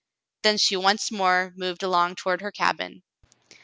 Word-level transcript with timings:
Then 0.41 0.57
she 0.57 0.75
once 0.75 1.11
more 1.11 1.53
moved 1.55 1.83
along 1.83 2.15
toward 2.15 2.41
her 2.41 2.51
cabin. 2.51 3.03